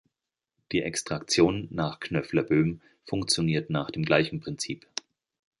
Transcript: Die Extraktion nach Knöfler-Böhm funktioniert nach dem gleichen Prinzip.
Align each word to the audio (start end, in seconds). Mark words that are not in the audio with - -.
Die 0.71 0.81
Extraktion 0.81 1.67
nach 1.69 1.99
Knöfler-Böhm 1.99 2.81
funktioniert 3.05 3.69
nach 3.69 3.91
dem 3.91 4.01
gleichen 4.03 4.39
Prinzip. 4.39 4.87